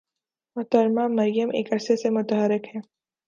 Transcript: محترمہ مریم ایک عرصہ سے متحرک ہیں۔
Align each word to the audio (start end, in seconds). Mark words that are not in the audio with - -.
محترمہ 0.55 1.07
مریم 1.09 1.49
ایک 1.53 1.73
عرصہ 1.73 1.95
سے 1.95 2.09
متحرک 2.09 2.65
ہیں۔ 2.75 2.81